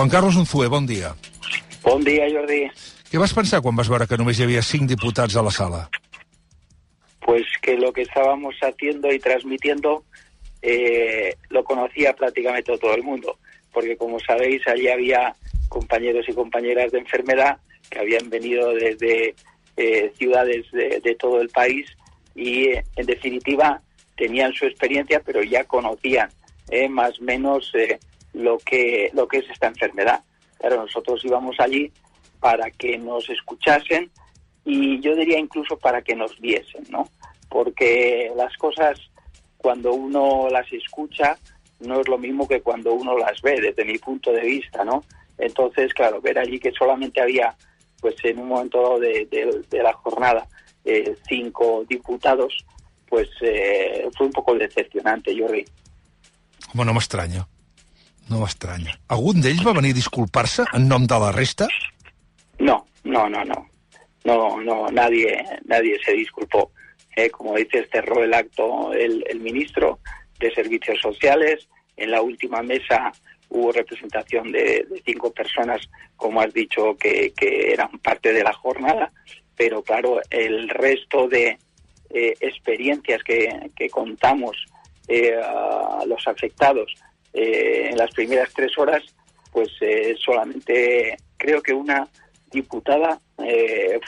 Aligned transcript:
Juan 0.00 0.08
Carlos 0.08 0.36
Unzué, 0.36 0.66
bon 0.66 0.86
dia. 0.86 1.14
Bon 1.82 2.00
dia, 2.00 2.24
Jordi. 2.32 2.62
Què 3.12 3.18
vas 3.20 3.34
pensar 3.36 3.58
quan 3.60 3.76
vas 3.76 3.88
veure 3.92 4.06
que 4.08 4.16
només 4.16 4.38
hi 4.40 4.46
havia 4.46 4.62
cinc 4.64 4.88
diputats 4.88 5.34
a 5.36 5.42
la 5.44 5.50
sala? 5.52 5.80
Pues 7.20 7.44
que 7.60 7.74
lo 7.76 7.92
que 7.92 8.06
estábamos 8.08 8.56
haciendo 8.62 9.12
y 9.12 9.18
transmitiendo 9.18 10.06
eh, 10.62 11.36
lo 11.50 11.62
conocía 11.64 12.14
prácticamente 12.14 12.78
todo 12.78 12.94
el 12.94 13.02
mundo, 13.02 13.36
porque 13.74 13.98
como 13.98 14.18
sabéis, 14.20 14.66
allí 14.68 14.88
había 14.88 15.36
compañeros 15.68 16.24
y 16.30 16.32
compañeras 16.32 16.92
de 16.92 17.00
enfermedad 17.00 17.58
que 17.90 17.98
habían 17.98 18.30
venido 18.30 18.72
desde 18.72 19.34
eh, 19.76 20.10
ciudades 20.16 20.64
de, 20.72 21.02
de, 21.04 21.14
todo 21.16 21.42
el 21.42 21.50
país 21.50 21.84
y, 22.34 22.68
eh, 22.68 22.84
en 22.96 23.04
definitiva, 23.04 23.82
tenían 24.16 24.54
su 24.54 24.64
experiencia, 24.64 25.20
pero 25.20 25.42
ya 25.42 25.64
conocían 25.64 26.30
eh, 26.70 26.88
más 26.88 27.20
o 27.20 27.24
menos 27.24 27.70
lo 28.32 28.58
que 28.58 29.10
lo 29.12 29.26
que 29.28 29.38
es 29.38 29.50
esta 29.50 29.68
enfermedad. 29.68 30.22
Pero 30.60 30.76
nosotros 30.76 31.24
íbamos 31.24 31.56
allí 31.58 31.92
para 32.38 32.70
que 32.70 32.98
nos 32.98 33.28
escuchasen 33.28 34.10
y 34.64 35.00
yo 35.00 35.14
diría 35.14 35.38
incluso 35.38 35.78
para 35.78 36.02
que 36.02 36.14
nos 36.14 36.38
viesen, 36.40 36.84
¿no? 36.90 37.08
Porque 37.48 38.30
las 38.36 38.56
cosas 38.56 38.98
cuando 39.56 39.92
uno 39.92 40.48
las 40.50 40.70
escucha 40.72 41.38
no 41.80 42.00
es 42.00 42.08
lo 42.08 42.18
mismo 42.18 42.46
que 42.46 42.60
cuando 42.60 42.92
uno 42.92 43.16
las 43.16 43.40
ve, 43.42 43.60
desde 43.60 43.84
mi 43.84 43.98
punto 43.98 44.32
de 44.32 44.42
vista, 44.42 44.84
¿no? 44.84 45.02
Entonces, 45.38 45.92
claro, 45.94 46.20
ver 46.20 46.38
allí 46.38 46.58
que 46.58 46.72
solamente 46.72 47.20
había, 47.20 47.54
pues 48.00 48.14
en 48.24 48.38
un 48.38 48.48
momento 48.48 48.98
de, 48.98 49.26
de, 49.30 49.62
de 49.68 49.82
la 49.82 49.92
jornada, 49.94 50.46
eh, 50.84 51.16
cinco 51.26 51.84
diputados, 51.88 52.64
pues 53.08 53.28
eh, 53.40 54.08
fue 54.16 54.26
un 54.26 54.32
poco 54.32 54.54
decepcionante, 54.54 55.34
Jordi. 55.38 55.64
Home, 56.74 56.84
no 56.84 56.94
m'estranya. 56.94 57.46
No 58.30 58.40
m'estranya. 58.44 58.94
Algun 59.10 59.42
d'ells 59.42 59.64
va 59.66 59.74
venir 59.74 59.90
a 59.90 59.98
disculpar-se 59.98 60.66
en 60.78 60.86
nom 60.88 61.06
de 61.10 61.18
la 61.18 61.32
resta? 61.34 61.66
No, 62.60 62.84
no, 63.04 63.28
no, 63.28 63.44
no. 63.44 63.66
No, 64.24 64.60
no, 64.60 64.86
nadie, 64.90 65.42
nadie 65.64 65.98
se 66.04 66.12
disculpó. 66.12 66.70
Eh, 67.16 67.30
como 67.30 67.56
dices, 67.56 67.88
cerró 67.90 68.22
el 68.22 68.34
acto 68.34 68.92
el, 68.92 69.24
el 69.28 69.40
ministro 69.40 69.98
de 70.38 70.52
Servicios 70.52 71.00
Sociales. 71.00 71.68
En 71.96 72.12
la 72.12 72.22
última 72.22 72.62
mesa 72.62 73.12
hubo 73.48 73.72
representación 73.72 74.52
de, 74.52 74.86
cinco 75.04 75.32
personas, 75.32 75.88
como 76.16 76.40
has 76.40 76.52
dicho, 76.54 76.96
que, 76.96 77.32
eran 77.40 77.98
parte 77.98 78.32
de 78.32 78.44
la 78.44 78.52
jornada, 78.52 79.10
pero 79.56 79.82
claro, 79.82 80.20
el 80.30 80.68
resto 80.68 81.28
de 81.28 81.58
eh, 82.10 82.34
experiencias 82.40 83.22
que, 83.24 83.70
que 83.76 83.90
contamos 83.90 84.56
eh, 85.08 85.34
a 85.34 86.04
los 86.06 86.26
afectados 86.28 86.94
eh, 87.32 87.88
en 87.90 87.96
las 87.96 88.10
primeras 88.12 88.50
tres 88.54 88.76
horas, 88.78 89.02
pues 89.52 89.68
eh, 89.80 90.14
solamente 90.18 91.16
creo 91.36 91.62
que 91.62 91.72
una 91.72 92.08
diputada 92.50 93.20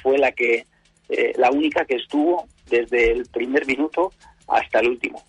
fue 0.02 0.18
la 0.18 0.32
que 0.32 0.66
la 1.36 1.50
única 1.50 1.84
que 1.84 1.96
estuvo 1.96 2.46
desde 2.68 3.12
el 3.12 3.26
primer 3.26 3.66
minuto 3.66 4.12
hasta 4.48 4.80
el 4.80 4.88
último. 4.88 5.22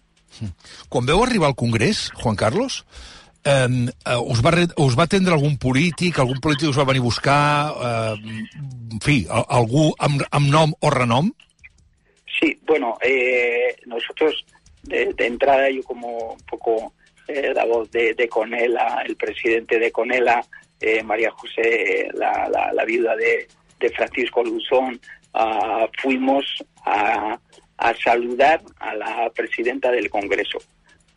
Quan 0.89 1.05
veu 1.05 1.23
arribar 1.23 1.51
al 1.51 1.55
Congrés, 1.55 2.09
Juan 2.17 2.35
Carlos, 2.35 2.85
eh, 3.43 3.67
us, 4.17 4.41
va, 4.41 4.53
us 4.81 4.97
va 4.97 5.05
atendre 5.05 5.35
algun 5.35 5.57
polític, 5.61 6.19
algun 6.19 6.41
polític 6.41 6.69
us 6.71 6.79
va 6.79 6.87
venir 6.89 7.03
a 7.03 7.07
buscar, 7.07 7.41
eh, 7.73 8.15
en 8.93 9.03
fi, 9.03 9.23
algú 9.29 9.91
amb, 9.99 10.25
amb 10.31 10.49
nom 10.49 10.73
o 10.79 10.93
renom? 10.93 11.31
Sí, 12.39 12.57
bueno, 12.65 12.97
eh, 13.01 13.75
nosotros 13.85 14.43
de, 14.83 15.13
de, 15.13 15.27
entrada, 15.27 15.69
yo 15.69 15.83
como 15.83 16.33
un 16.33 16.45
poco 16.49 16.93
eh, 17.27 17.53
la 17.53 17.65
voz 17.65 17.89
de, 17.91 18.27
Conela, 18.29 19.03
el 19.05 19.15
presidente 19.15 19.79
de 19.79 19.91
Conela, 19.91 20.45
eh, 20.79 21.01
María 21.03 21.31
José, 21.31 22.09
la, 22.13 22.49
la, 22.73 22.85
viuda 22.85 23.15
de, 23.15 23.47
de, 23.79 23.89
Francisco 23.91 24.43
Luzón, 24.43 24.99
uh, 25.33 25.87
fuimos 26.01 26.45
a, 26.85 27.39
a, 27.77 27.93
saludar 27.95 28.61
a 28.79 28.95
la 28.95 29.31
presidenta 29.33 29.91
del 29.91 30.09
Congreso, 30.09 30.59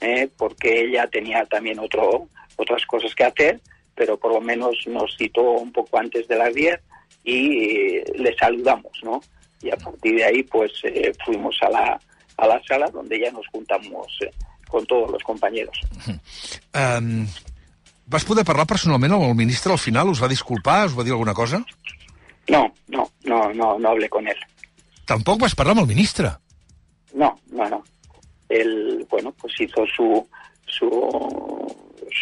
eh, 0.00 0.28
porque 0.36 0.82
ella 0.82 1.08
tenía 1.08 1.44
también 1.46 1.78
otro, 1.80 2.28
otras 2.56 2.86
cosas 2.86 3.14
que 3.14 3.24
hacer, 3.24 3.60
pero 3.96 4.16
por 4.16 4.32
lo 4.32 4.40
menos 4.40 4.76
nos 4.86 5.16
citó 5.16 5.42
un 5.42 5.72
poco 5.72 5.98
antes 5.98 6.28
de 6.28 6.36
las 6.36 6.54
10 6.54 6.78
y 7.24 8.00
le 8.12 8.36
saludamos, 8.38 8.92
¿no? 9.02 9.20
Y 9.62 9.70
a 9.70 9.76
partir 9.76 10.16
de 10.16 10.24
ahí, 10.24 10.42
pues 10.44 10.70
eh, 10.84 11.12
fuimos 11.24 11.58
a 11.62 11.70
la, 11.70 12.00
a 12.36 12.46
la 12.46 12.62
sala 12.62 12.88
donde 12.88 13.18
ya 13.18 13.32
nos 13.32 13.46
juntamos 13.48 14.06
eh, 14.20 14.30
con 14.68 14.86
todos 14.86 15.10
los 15.10 15.22
compañeros. 15.22 15.80
Um, 16.74 17.26
vas 18.06 18.24
poder 18.24 18.44
parlar 18.44 18.66
personalment 18.66 19.16
amb 19.16 19.28
el 19.30 19.34
ministre 19.34 19.72
al 19.72 19.82
final? 19.82 20.08
Us 20.08 20.22
va 20.22 20.28
disculpar? 20.28 20.86
Us 20.86 20.96
va 20.98 21.04
dir 21.04 21.12
alguna 21.12 21.34
cosa? 21.34 21.64
No, 22.48 22.72
no, 22.88 23.10
no, 23.24 23.52
no, 23.52 23.78
no 23.78 23.88
hablé 23.88 24.08
con 24.08 24.28
él. 24.28 24.36
¿Tampoco 25.04 25.46
vas 25.46 25.54
a 25.56 25.62
hablar 25.62 25.76
amb 25.76 25.84
el 25.84 25.94
ministre? 25.94 26.30
No, 27.14 27.38
no, 27.50 27.68
no. 27.68 27.82
Él, 28.48 29.06
bueno, 29.10 29.32
pues 29.32 29.60
hizo 29.60 29.84
su 29.86 30.28
su 30.66 30.88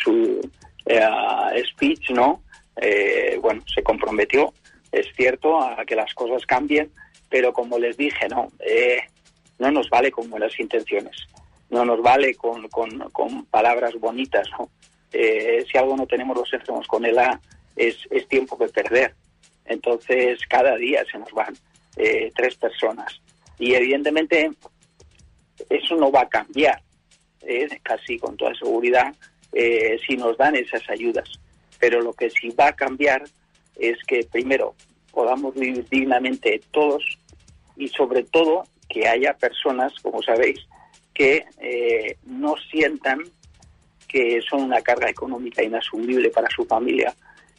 su 0.03 0.51
eh, 0.87 1.63
speech, 1.71 2.11
¿no? 2.11 2.43
Eh, 2.77 3.39
bueno, 3.41 3.63
se 3.73 3.83
comprometió, 3.83 4.53
es 4.91 5.07
cierto, 5.17 5.61
a 5.61 5.85
que 5.85 5.95
las 5.95 6.13
cosas 6.15 6.45
cambien, 6.47 6.91
pero 7.29 7.53
como 7.53 7.79
les 7.79 7.97
dije, 7.97 8.29
no, 8.29 8.49
eh, 8.61 8.99
no 9.59 9.71
nos 9.71 9.89
vale 9.89 10.11
con 10.11 10.29
buenas 10.29 10.59
intenciones, 10.59 11.17
no 11.75 11.85
nos 11.85 12.01
vale 12.01 12.35
con, 12.37 12.69
con, 12.69 13.47
palabras 13.47 13.95
bonitas, 13.99 14.49
¿no? 14.59 14.71
Eh, 15.13 15.65
si 15.71 15.77
algo 15.77 15.97
no 15.97 16.07
tenemos 16.07 16.37
los 16.37 16.53
enfermos 16.53 16.87
con 16.87 17.05
ELA, 17.05 17.41
es, 17.77 17.97
es 18.11 18.27
tiempo 18.29 18.57
de 18.57 18.69
perder. 18.69 19.15
Entonces, 19.65 20.39
cada 20.49 20.77
día 20.77 21.05
se 21.11 21.19
nos 21.19 21.31
van 21.33 21.55
eh, 21.97 22.31
tres 22.35 22.55
personas. 22.57 23.21
Y 23.59 23.75
evidentemente, 23.75 24.51
eso 25.69 25.97
no 25.97 26.11
va 26.11 26.23
a 26.23 26.29
cambiar, 26.29 26.81
eh, 27.43 27.69
casi 27.83 28.19
con 28.19 28.37
toda 28.37 28.55
seguridad, 28.55 29.15
eh, 29.53 29.99
si 30.07 30.17
nos 30.17 30.37
dan 30.37 30.57
esas 30.57 30.89
ayudas. 30.89 31.29
Pero 31.79 32.01
lo 32.01 32.13
que 32.13 32.31
sí 32.31 32.51
va 32.51 32.69
a 32.69 32.77
cambiar 32.77 33.25
es 33.77 33.99
que, 34.07 34.25
primero, 34.25 34.75
podamos 35.13 35.55
vivir 35.55 35.89
dignamente 35.89 36.61
todos 36.71 37.03
y, 37.77 37.89
sobre 37.89 38.23
todo, 38.25 38.65
que 38.89 39.09
haya 39.09 39.35
personas, 39.35 39.93
como 40.03 40.23
sabéis, 40.23 40.61
que 41.15 41.47
eh, 41.61 42.17
no 42.25 42.57
sientan 42.71 43.23
que 44.09 44.41
son 44.49 44.63
una 44.63 44.81
carga 44.83 45.09
económica 45.09 45.63
inasumible 45.63 46.31
para 46.31 46.49
su 46.51 46.65
familia 46.65 47.15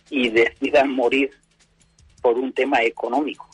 y 0.09 0.29
decidan 0.29 0.91
morir 0.91 1.31
por 2.21 2.37
un 2.37 2.53
tema 2.53 2.81
económico. 2.83 3.49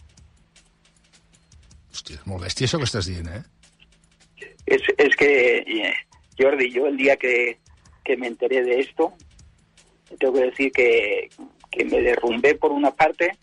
Hòstia, 1.91 2.17
és 2.17 2.27
molt 2.29 2.45
bèstia 2.45 2.67
això 2.67 2.79
que 2.79 2.87
estàs 2.87 3.07
dient, 3.09 3.27
eh? 3.27 3.41
Es, 4.65 4.81
es 4.97 5.15
que, 5.19 5.31
eh, 5.59 5.93
Jordi, 6.39 6.69
yo 6.71 6.87
el 6.87 6.95
día 6.97 7.17
que, 7.17 7.59
que 8.03 8.15
me 8.17 8.27
enteré 8.27 8.63
de 8.63 8.79
esto, 8.79 9.13
tengo 10.17 10.33
que 10.33 10.45
decir 10.45 10.71
que, 10.71 11.29
que 11.69 11.85
me 11.85 12.01
derrumbé 12.01 12.55
por 12.55 12.71
una 12.71 12.91
parte, 12.91 13.37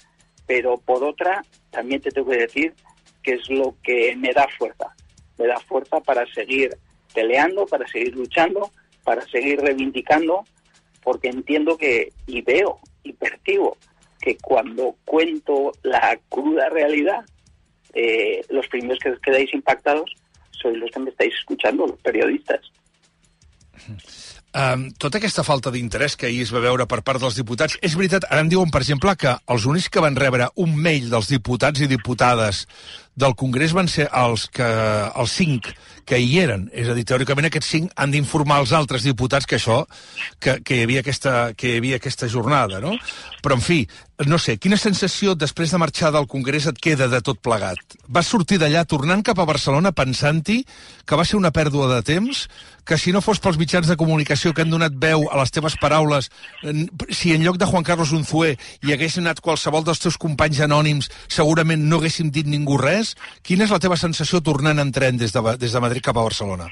pero 0.46 0.78
por 0.78 1.04
otra 1.04 1.44
también 1.70 2.00
te 2.00 2.10
tengo 2.10 2.30
que 2.30 2.38
decir 2.38 2.74
que 3.22 3.34
es 3.34 3.48
lo 3.50 3.76
que 3.82 4.16
me 4.16 4.32
da 4.32 4.48
fuerza. 4.56 4.94
Me 5.38 5.46
da 5.46 5.58
fuerza 5.60 6.00
para 6.00 6.26
seguir 6.32 6.76
peleando, 7.14 7.66
para 7.66 7.86
seguir 7.86 8.14
luchando, 8.14 8.70
para 9.04 9.22
seguir 9.28 9.60
reivindicando, 9.60 10.44
porque 11.02 11.28
entiendo 11.28 11.76
que, 11.76 12.12
y 12.26 12.42
veo 12.42 12.78
y 13.02 13.12
percibo 13.12 13.76
que 14.20 14.36
cuando 14.38 14.96
cuento 15.04 15.72
la 15.82 16.18
cruda 16.28 16.68
realidad, 16.68 17.24
eh, 17.94 18.42
los 18.50 18.66
primeros 18.68 18.98
que 18.98 19.14
quedáis 19.22 19.52
impactados 19.54 20.10
sois 20.50 20.76
los 20.76 20.90
que 20.90 21.00
me 21.00 21.10
estáis 21.10 21.34
escuchando, 21.34 21.86
los 21.86 22.00
periodistas. 22.00 22.60
Um, 24.58 24.88
tota 24.98 25.20
aquesta 25.20 25.44
falta 25.44 25.70
d'interès 25.70 26.16
que 26.18 26.26
ahir 26.26 26.40
es 26.42 26.50
va 26.50 26.62
veure 26.64 26.86
per 26.88 27.02
part 27.06 27.20
dels 27.22 27.36
diputats, 27.38 27.76
és 27.84 27.94
veritat, 27.94 28.24
ara 28.26 28.42
em 28.42 28.48
diuen, 28.50 28.72
per 28.74 28.80
exemple, 28.80 29.12
que 29.20 29.34
els 29.54 29.66
únics 29.68 29.90
que 29.92 30.02
van 30.02 30.16
rebre 30.18 30.48
un 30.64 30.72
mail 30.74 31.10
dels 31.12 31.28
diputats 31.30 31.84
i 31.84 31.88
diputades 31.90 32.64
del 33.18 33.34
Congrés 33.38 33.74
van 33.74 33.90
ser 33.90 34.08
els, 34.14 34.46
que, 34.54 34.66
els 35.18 35.34
cinc 35.34 35.72
que 36.08 36.18
hi 36.22 36.38
eren. 36.40 36.68
És 36.72 36.88
a 36.88 36.96
dir, 36.96 37.04
teòricament 37.08 37.50
aquests 37.50 37.72
cinc 37.74 37.92
han 38.00 38.14
d'informar 38.14 38.62
els 38.62 38.72
altres 38.76 39.04
diputats 39.04 39.48
que 39.48 39.58
això, 39.58 39.82
que, 40.40 40.58
que, 40.64 40.78
hi 40.78 40.86
havia 40.86 41.02
aquesta, 41.04 41.34
que 41.58 41.74
hi 41.74 41.80
havia 41.82 41.98
aquesta 42.00 42.30
jornada, 42.32 42.80
no? 42.84 42.94
Però, 43.44 43.58
en 43.58 43.64
fi, 43.64 43.82
no 44.26 44.38
sé, 44.42 44.56
quina 44.58 44.78
sensació 44.80 45.36
després 45.38 45.70
de 45.70 45.78
marxar 45.78 46.10
del 46.14 46.26
Congrés 46.30 46.66
et 46.70 46.80
queda 46.82 47.10
de 47.10 47.20
tot 47.22 47.42
plegat? 47.44 47.98
Vas 48.08 48.30
sortir 48.30 48.58
d'allà 48.58 48.86
tornant 48.88 49.22
cap 49.26 49.38
a 49.38 49.46
Barcelona 49.46 49.92
pensant-hi 49.92 50.62
que 51.06 51.18
va 51.18 51.26
ser 51.28 51.36
una 51.38 51.52
pèrdua 51.54 51.86
de 51.92 52.00
temps, 52.06 52.46
que 52.88 52.96
si 52.96 53.12
no 53.12 53.20
fos 53.20 53.38
pels 53.38 53.58
mitjans 53.60 53.86
de 53.86 53.98
comunicació 54.00 54.54
que 54.56 54.64
han 54.64 54.72
donat 54.72 54.96
veu 54.96 55.26
a 55.28 55.36
les 55.38 55.52
teves 55.52 55.76
paraules, 55.78 56.30
si 57.12 57.34
en 57.34 57.44
lloc 57.44 57.60
de 57.60 57.68
Juan 57.68 57.84
Carlos 57.84 58.14
Unzué 58.16 58.54
hi 58.82 58.94
hagués 58.94 59.18
anat 59.20 59.42
qualsevol 59.44 59.84
dels 59.84 60.00
teus 60.00 60.16
companys 60.16 60.62
anònims, 60.64 61.10
segurament 61.28 61.84
no 61.84 62.00
haguéssim 62.00 62.32
dit 62.32 62.48
ningú 62.48 62.80
res, 62.80 63.07
Quina 63.42 63.64
és 63.64 63.72
la 63.74 63.80
teva 63.82 63.96
sensació 63.96 64.40
tornant 64.44 64.78
en 64.78 64.92
tren 64.92 65.18
des 65.20 65.32
de, 65.32 65.42
des 65.56 65.72
de 65.72 65.80
Madrid 65.80 66.04
cap 66.04 66.16
a 66.16 66.26
Barcelona? 66.26 66.68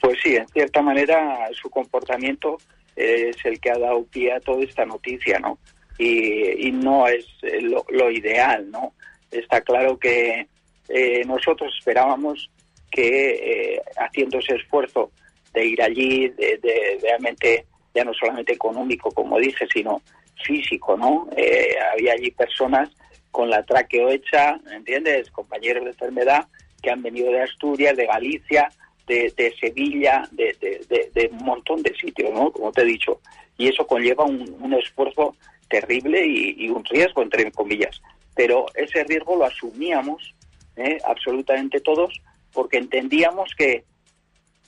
Pues 0.00 0.18
sí, 0.22 0.36
en 0.36 0.48
cierta 0.48 0.82
manera 0.82 1.48
su 1.52 1.68
comportamiento 1.68 2.58
es 2.96 3.36
el 3.44 3.60
que 3.60 3.70
ha 3.70 3.78
dado 3.78 4.04
pie 4.04 4.32
a 4.32 4.40
toda 4.40 4.62
esta 4.64 4.84
noticia, 4.84 5.38
¿no? 5.38 5.58
Y, 5.98 6.68
y 6.68 6.72
no 6.72 7.06
es 7.06 7.26
lo, 7.60 7.84
lo, 7.90 8.10
ideal, 8.10 8.70
¿no? 8.70 8.94
Está 9.30 9.60
claro 9.60 9.98
que 9.98 10.46
eh, 10.88 11.22
nosotros 11.26 11.74
esperábamos 11.78 12.50
que 12.90 13.74
eh, 13.74 13.82
haciendo 13.98 14.38
ese 14.38 14.56
esfuerzo 14.56 15.12
de 15.52 15.66
ir 15.66 15.82
allí, 15.82 16.28
de, 16.28 16.58
de, 16.62 16.98
realmente 17.02 17.66
ya 17.94 18.04
no 18.04 18.14
solamente 18.14 18.54
económico, 18.54 19.10
como 19.10 19.38
dije, 19.38 19.66
sino 19.72 20.02
físico, 20.42 20.96
¿no? 20.96 21.28
Eh, 21.36 21.74
había 21.92 22.14
allí 22.14 22.30
personas 22.30 22.90
con 23.30 23.50
la 23.50 23.64
traqueo 23.64 24.08
hecha, 24.10 24.60
¿entiendes? 24.72 25.30
Compañeros 25.30 25.84
de 25.84 25.90
enfermedad 25.90 26.46
que 26.82 26.90
han 26.90 27.02
venido 27.02 27.30
de 27.30 27.42
Asturias, 27.42 27.96
de 27.96 28.06
Galicia, 28.06 28.70
de, 29.06 29.54
Sevilla, 29.58 30.28
de, 30.30 31.30
un 31.32 31.44
montón 31.44 31.82
de 31.82 31.94
sitios, 31.94 32.32
¿no? 32.32 32.52
Como 32.52 32.70
te 32.72 32.82
he 32.82 32.84
dicho. 32.84 33.20
Y 33.56 33.68
eso 33.68 33.86
conlleva 33.86 34.24
un, 34.24 34.72
esfuerzo 34.72 35.36
terrible 35.68 36.24
y, 36.24 36.54
y, 36.64 36.68
un 36.70 36.84
riesgo, 36.84 37.22
entre 37.22 37.50
comillas. 37.50 38.00
Pero 38.34 38.66
ese 38.74 39.04
riesgo 39.04 39.36
lo 39.36 39.44
asumíamos 39.44 40.34
¿eh? 40.76 40.98
absolutamente 41.04 41.80
todos 41.80 42.20
porque 42.52 42.78
entendíamos 42.78 43.54
que 43.56 43.84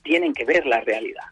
tienen 0.02 0.34
que 0.34 0.44
ver 0.44 0.66
la 0.66 0.80
realidad. 0.80 1.24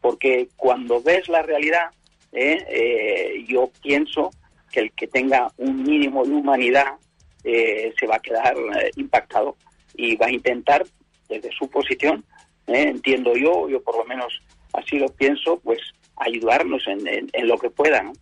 Porque 0.00 0.48
cuando 0.56 1.02
ves 1.02 1.28
la 1.28 1.42
realidad, 1.42 1.90
¿eh? 2.32 2.64
Eh, 2.68 3.44
yo 3.48 3.70
pienso 3.82 4.30
que 4.76 4.82
el 4.82 4.92
que 4.92 5.06
tenga 5.06 5.50
un 5.56 5.82
mínimo 5.82 6.22
de 6.22 6.32
humanidad 6.32 6.98
eh, 7.44 7.94
se 7.98 8.06
va 8.06 8.16
a 8.16 8.20
quedar 8.20 8.54
eh, 8.54 8.90
impactado 8.96 9.56
y 9.94 10.14
va 10.16 10.26
a 10.26 10.30
intentar, 10.30 10.84
desde 11.30 11.50
su 11.58 11.66
posición, 11.70 12.22
eh, 12.66 12.82
entiendo 12.82 13.34
yo, 13.34 13.70
yo 13.70 13.82
por 13.82 13.96
lo 13.96 14.04
menos 14.04 14.38
así 14.74 14.98
lo 14.98 15.08
pienso, 15.08 15.58
pues 15.64 15.80
ayudarnos 16.16 16.86
en, 16.88 17.08
en, 17.08 17.30
en 17.32 17.48
lo 17.48 17.56
que 17.56 17.70
pueda, 17.70 18.02
no? 18.02 18.12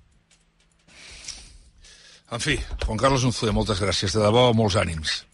En 2.31 2.41
fi, 2.41 2.59
Juan 2.87 2.99
Carlos 2.99 3.25
Unzué, 3.25 3.51
moltes 3.53 3.83
gràcies, 3.83 4.15
de 4.15 4.23
debò, 4.23 4.49
molts 4.55 4.79
ànims. 4.81 5.25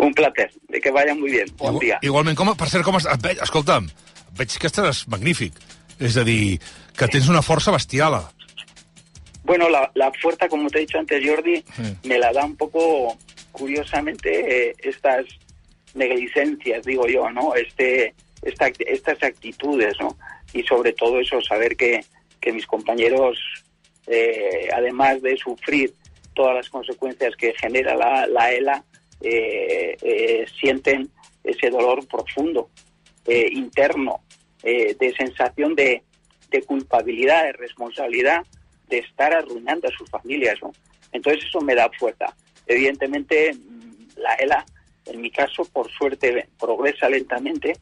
Un 0.00 0.12
placer, 0.16 0.50
de 0.68 0.80
que 0.80 0.92
vaya 0.92 1.14
muy 1.14 1.32
bien, 1.32 1.48
bon 1.56 1.74
Igual, 1.74 1.80
dia. 1.84 1.98
Igualment, 2.06 2.36
com, 2.36 2.52
per 2.56 2.68
cert, 2.68 2.84
com 2.86 2.96
es, 3.00 3.08
et 3.08 3.24
veig, 3.24 3.40
escolta'm, 3.44 3.88
veig 4.38 4.58
que 4.60 4.70
estàs 4.70 5.06
magnífic. 5.12 5.56
És 6.00 6.16
a 6.16 6.24
dir, 6.24 6.60
que 6.96 7.08
tens 7.12 7.28
una 7.28 7.42
força 7.44 7.74
bestiala. 7.74 8.22
Bueno, 9.50 9.68
la, 9.68 9.90
la 9.94 10.12
fuerza, 10.12 10.48
como 10.48 10.70
te 10.70 10.78
he 10.78 10.80
dicho 10.82 10.96
antes, 11.00 11.28
Jordi, 11.28 11.56
Sí. 11.74 11.82
me 12.04 12.20
la 12.20 12.32
da 12.32 12.44
un 12.44 12.54
poco, 12.54 13.18
curiosamente, 13.50 14.28
eh, 14.68 14.74
estas 14.78 15.26
negligencias, 15.92 16.84
digo 16.86 17.08
yo, 17.08 17.28
¿no? 17.30 17.56
Este, 17.56 18.14
esta, 18.42 18.68
estas 18.78 19.20
actitudes, 19.24 19.94
¿no? 19.98 20.16
Y 20.52 20.62
sobre 20.62 20.92
todo 20.92 21.18
eso, 21.18 21.40
saber 21.42 21.76
que, 21.76 22.04
que 22.40 22.52
mis 22.52 22.64
compañeros, 22.64 23.38
eh, 24.06 24.68
además 24.72 25.20
de 25.20 25.36
sufrir 25.36 25.94
todas 26.32 26.54
las 26.54 26.70
consecuencias 26.70 27.34
que 27.34 27.52
genera 27.54 27.96
la, 27.96 28.28
la 28.28 28.52
ELA, 28.52 28.84
eh, 29.20 29.96
eh, 30.00 30.46
sienten 30.60 31.10
ese 31.42 31.70
dolor 31.70 32.06
profundo, 32.06 32.70
eh, 33.26 33.48
interno, 33.50 34.20
de 34.62 35.14
sensación 35.18 35.74
de, 35.74 36.04
de 36.50 36.62
culpabilidad, 36.62 37.42
de 37.46 37.52
responsabilidad, 37.54 38.42
de 38.90 38.98
estar 38.98 39.32
arruinando 39.32 39.88
a 39.88 39.92
sus 39.92 40.08
familias. 40.10 40.58
¿no? 40.62 40.72
Entonces 41.12 41.44
eso 41.44 41.60
me 41.60 41.74
da 41.74 41.88
fuerza. 41.98 42.26
Evidentemente, 42.66 43.54
mm, 43.54 44.18
la 44.20 44.34
ELA, 44.34 44.64
en 45.06 45.20
mi 45.20 45.30
caso, 45.30 45.64
por 45.72 45.90
suerte, 45.90 46.48
progresa 46.58 47.08
lentamente, 47.08 47.72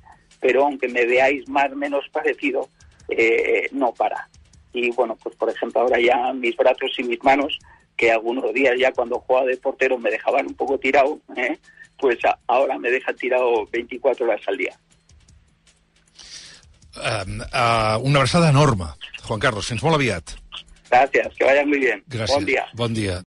pero 0.40 0.64
aunque 0.64 0.88
me 0.88 1.04
veáis 1.04 1.48
más 1.48 1.72
o 1.72 1.76
menos 1.76 2.08
parecido, 2.12 2.68
eh, 3.08 3.68
no 3.72 3.92
para. 3.92 4.28
Y 4.72 4.90
bueno, 4.92 5.16
pues 5.22 5.34
por 5.36 5.50
ejemplo, 5.50 5.80
ahora 5.80 5.98
ya 6.00 6.32
mis 6.32 6.56
brazos 6.56 6.92
y 6.98 7.02
mis 7.02 7.22
manos, 7.24 7.58
que 7.96 8.12
algunos 8.12 8.52
días 8.54 8.74
ya 8.78 8.92
cuando 8.92 9.18
jugaba 9.18 9.46
de 9.46 9.56
portero 9.56 9.98
me 9.98 10.10
dejaban 10.10 10.46
un 10.46 10.54
poco 10.54 10.78
tirado, 10.78 11.18
¿eh? 11.36 11.58
pues 11.98 12.18
ahora 12.46 12.78
me 12.78 12.90
dejan 12.90 13.16
tirado 13.16 13.66
24 13.72 14.24
horas 14.24 14.40
al 14.46 14.56
día. 14.56 14.78
Uh, 16.96 17.22
uh, 17.30 17.98
una 18.02 18.18
abraçada 18.18 18.48
enorme, 18.50 18.86
Juan 19.22 19.38
Carlos, 19.38 19.68
fins 19.70 19.82
molt 19.84 19.94
aviat. 19.94 20.32
Gracias, 20.90 21.34
que 21.36 21.44
vayan 21.44 21.68
muy 21.68 21.78
bien. 21.78 22.02
Gràcies. 22.08 22.34
Buen 22.34 22.46
día. 22.46 22.66
Bon 22.74 22.94
dia. 22.94 23.22